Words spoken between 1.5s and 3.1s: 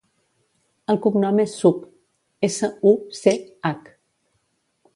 Such: essa, u,